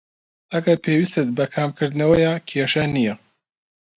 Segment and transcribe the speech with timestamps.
[0.53, 3.15] ئەگەر پێویستت بە کەمکردنەوەیە، کێشە نیە.